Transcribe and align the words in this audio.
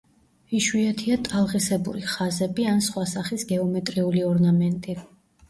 იშვიათია 0.59 1.17
ტალღისებური 1.27 2.01
ხაზები 2.13 2.65
ან 2.73 2.83
სხვა 2.87 3.05
სახის 3.13 3.47
გეომეტრიული 3.53 4.27
ორნამენტი. 4.33 4.99